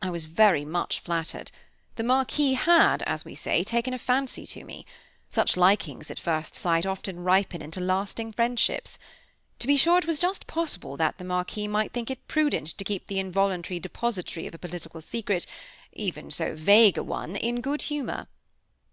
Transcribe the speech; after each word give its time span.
I 0.00 0.10
was 0.10 0.26
very 0.26 0.64
much 0.64 1.00
flattered. 1.00 1.50
The 1.96 2.04
Marquis 2.04 2.52
had, 2.54 3.02
as 3.02 3.24
we 3.24 3.34
say, 3.34 3.64
taken 3.64 3.92
a 3.92 3.98
fancy 3.98 4.46
to 4.46 4.62
me. 4.62 4.86
Such 5.28 5.56
likings 5.56 6.08
at 6.08 6.20
first 6.20 6.54
sight 6.54 6.86
often 6.86 7.24
ripen 7.24 7.60
into 7.60 7.80
lasting 7.80 8.30
friendships. 8.30 8.96
To 9.58 9.66
be 9.66 9.76
sure 9.76 9.98
it 9.98 10.06
was 10.06 10.20
just 10.20 10.46
possible 10.46 10.96
that 10.98 11.18
the 11.18 11.24
Marquis 11.24 11.66
might 11.66 11.92
think 11.92 12.12
it 12.12 12.28
prudent 12.28 12.78
to 12.78 12.84
keep 12.84 13.08
the 13.08 13.18
involuntary 13.18 13.80
depositary 13.80 14.46
of 14.46 14.54
a 14.54 14.58
political 14.58 15.00
secret, 15.00 15.46
even 15.94 16.30
so 16.30 16.54
vague 16.54 16.96
a 16.96 17.02
one, 17.02 17.34
in 17.34 17.60
good 17.60 17.82
humor. 17.90 18.28